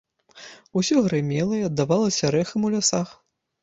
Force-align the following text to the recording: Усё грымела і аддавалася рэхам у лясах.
Усё 0.81 0.95
грымела 1.09 1.53
і 1.61 1.69
аддавалася 1.69 2.35
рэхам 2.41 2.61
у 2.69 2.77
лясах. 2.77 3.19